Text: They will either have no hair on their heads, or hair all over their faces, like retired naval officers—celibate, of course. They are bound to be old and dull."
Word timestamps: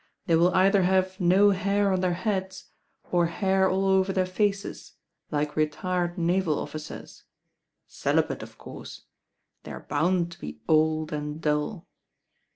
They 0.25 0.35
will 0.35 0.51
either 0.55 0.81
have 0.81 1.19
no 1.19 1.51
hair 1.51 1.93
on 1.93 1.99
their 2.01 2.15
heads, 2.15 2.71
or 3.11 3.27
hair 3.27 3.69
all 3.69 3.85
over 3.85 4.11
their 4.11 4.25
faces, 4.25 4.93
like 5.29 5.55
retired 5.55 6.17
naval 6.17 6.57
officers—celibate, 6.57 8.41
of 8.41 8.57
course. 8.57 9.03
They 9.61 9.71
are 9.71 9.85
bound 9.87 10.31
to 10.31 10.39
be 10.39 10.59
old 10.67 11.13
and 11.13 11.39
dull." 11.39 11.87